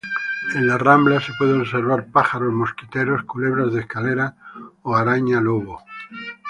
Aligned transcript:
En 0.55 0.65
las 0.65 0.81
ramblas 0.81 1.25
se 1.25 1.33
puede 1.37 1.53
observar 1.59 2.07
pájaros 2.11 2.51
mosquiteros, 2.51 3.23
culebras 3.25 3.71
de 3.71 3.81
escalera 3.81 4.35
o 4.81 4.95
araña 4.95 5.39
lobo. 5.39 5.83